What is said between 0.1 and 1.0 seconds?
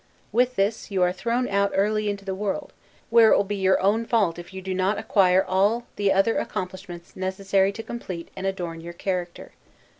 With this,